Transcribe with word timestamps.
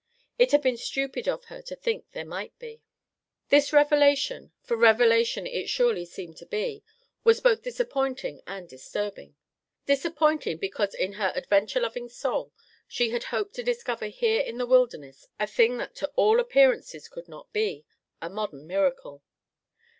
It 0.39 0.51
had 0.51 0.63
been 0.63 0.77
stupid 0.77 1.27
of 1.27 1.43
her 1.45 1.61
to 1.61 1.75
think 1.75 2.09
there 2.09 2.25
might 2.25 2.57
be. 2.57 2.81
This 3.49 3.71
revelation, 3.71 4.51
for 4.63 4.75
revelation 4.75 5.45
it 5.45 5.69
surely 5.69 6.05
seemed 6.05 6.37
to 6.37 6.47
be, 6.47 6.83
was 7.23 7.39
both 7.39 7.61
disappointing 7.61 8.41
and 8.47 8.67
disturbing. 8.67 9.35
Disappointing, 9.85 10.57
because 10.57 10.95
in 10.95 11.13
her 11.13 11.31
adventure 11.35 11.81
loving 11.81 12.09
soul 12.09 12.51
she 12.87 13.11
had 13.11 13.25
hoped 13.25 13.53
to 13.53 13.61
discover 13.63 14.07
here 14.07 14.41
in 14.41 14.57
the 14.57 14.65
wilderness 14.65 15.27
a 15.39 15.45
thing 15.45 15.77
that 15.77 15.93
to 15.97 16.11
all 16.15 16.39
appearances 16.39 17.07
could 17.07 17.27
not 17.27 17.53
be—a 17.53 18.27
modern 18.27 18.65
miracle. 18.65 19.21